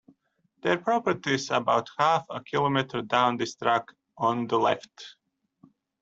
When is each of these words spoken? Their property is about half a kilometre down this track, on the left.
Their 0.63 0.79
property 0.79 1.35
is 1.35 1.51
about 1.51 1.91
half 1.95 2.25
a 2.31 2.41
kilometre 2.43 3.03
down 3.03 3.37
this 3.37 3.53
track, 3.53 3.85
on 4.17 4.47
the 4.47 4.57
left. 4.57 5.15